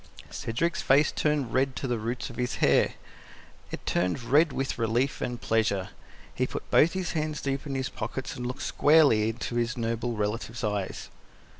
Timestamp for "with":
4.51-4.79